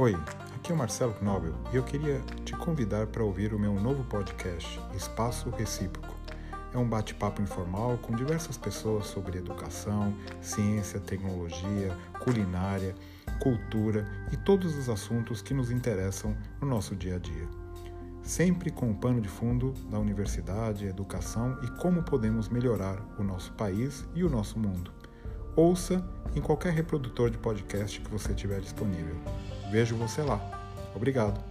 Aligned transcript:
Oi, 0.00 0.16
aqui 0.54 0.70
é 0.70 0.74
o 0.76 0.78
Marcelo 0.78 1.12
Knobel 1.14 1.52
e 1.72 1.76
eu 1.76 1.82
queria 1.82 2.20
te 2.44 2.52
convidar 2.52 3.08
para 3.08 3.24
ouvir 3.24 3.52
o 3.52 3.58
meu 3.58 3.74
novo 3.74 4.04
podcast, 4.04 4.80
Espaço 4.94 5.50
Recíproco. 5.50 6.14
É 6.72 6.78
um 6.78 6.88
bate-papo 6.88 7.42
informal 7.42 7.98
com 7.98 8.14
diversas 8.14 8.56
pessoas 8.56 9.06
sobre 9.06 9.38
educação, 9.38 10.14
ciência, 10.40 11.00
tecnologia, 11.00 11.92
culinária, 12.20 12.94
cultura 13.40 14.06
e 14.30 14.36
todos 14.36 14.76
os 14.76 14.88
assuntos 14.88 15.42
que 15.42 15.52
nos 15.52 15.68
interessam 15.68 16.36
no 16.60 16.68
nosso 16.68 16.94
dia 16.94 17.16
a 17.16 17.18
dia. 17.18 17.48
Sempre 18.22 18.70
com 18.70 18.92
o 18.92 18.94
pano 18.94 19.20
de 19.20 19.28
fundo 19.28 19.74
da 19.90 19.98
universidade, 19.98 20.86
educação 20.86 21.58
e 21.64 21.66
como 21.72 22.04
podemos 22.04 22.48
melhorar 22.48 23.04
o 23.18 23.24
nosso 23.24 23.52
país 23.54 24.06
e 24.14 24.22
o 24.22 24.30
nosso 24.30 24.60
mundo. 24.60 24.92
Ouça 25.56 26.08
em 26.36 26.40
qualquer 26.40 26.72
reprodutor 26.72 27.30
de 27.30 27.38
podcast 27.38 28.00
que 28.00 28.08
você 28.08 28.32
tiver 28.32 28.60
disponível. 28.60 29.16
Vejo 29.70 29.96
você 29.96 30.22
lá. 30.22 30.40
Obrigado. 30.94 31.47